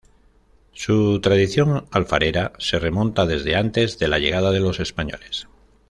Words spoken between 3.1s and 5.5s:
desde antes de la llegada de los españoles.